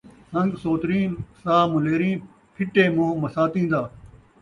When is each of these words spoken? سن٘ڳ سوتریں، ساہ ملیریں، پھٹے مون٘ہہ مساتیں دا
سن٘ڳ 0.31 0.51
سوتریں، 0.63 1.05
ساہ 1.41 1.63
ملیریں، 1.73 2.15
پھٹے 2.55 2.83
مون٘ہہ 2.95 3.19
مساتیں 3.21 3.67
دا 3.71 3.81